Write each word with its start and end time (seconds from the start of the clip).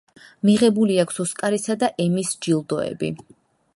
მიღებული 0.47 0.95
აქვს 1.03 1.21
ოსკარისა 1.25 1.75
და 1.85 1.91
ემის 2.07 2.33
ჯილდოები. 2.47 3.13